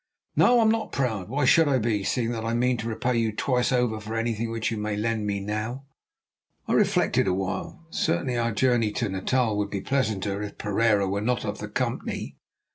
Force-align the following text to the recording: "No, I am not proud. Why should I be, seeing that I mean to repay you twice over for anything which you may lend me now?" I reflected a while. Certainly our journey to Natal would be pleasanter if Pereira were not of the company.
"No, 0.35 0.57
I 0.57 0.61
am 0.63 0.71
not 0.71 0.91
proud. 0.91 1.29
Why 1.29 1.45
should 1.45 1.67
I 1.67 1.77
be, 1.77 2.03
seeing 2.03 2.31
that 2.31 2.43
I 2.43 2.55
mean 2.55 2.75
to 2.77 2.87
repay 2.89 3.15
you 3.17 3.31
twice 3.31 3.71
over 3.71 3.99
for 3.99 4.15
anything 4.15 4.49
which 4.49 4.71
you 4.71 4.77
may 4.77 4.95
lend 4.97 5.27
me 5.27 5.39
now?" 5.39 5.85
I 6.67 6.73
reflected 6.73 7.27
a 7.27 7.35
while. 7.35 7.85
Certainly 7.91 8.35
our 8.39 8.51
journey 8.51 8.89
to 8.93 9.09
Natal 9.09 9.55
would 9.59 9.69
be 9.69 9.81
pleasanter 9.81 10.41
if 10.41 10.57
Pereira 10.57 11.07
were 11.07 11.21
not 11.21 11.45
of 11.45 11.59
the 11.59 11.67
company. 11.69 12.35